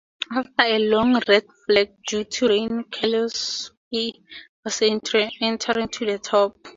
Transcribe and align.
After 0.35 0.63
a 0.63 0.79
long 0.79 1.21
red 1.27 1.43
flag 1.67 1.91
due 2.07 2.23
to 2.23 2.47
rain 2.47 2.85
Keselowski 2.85 4.23
was 4.65 4.81
entering 4.81 5.29
the 5.43 6.19
top 6.23 6.53
ten. 6.53 6.61